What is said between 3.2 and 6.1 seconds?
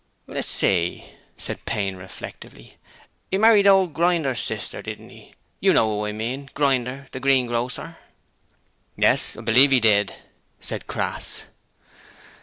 ''e married old Grinder's sister, didn't 'e? You know who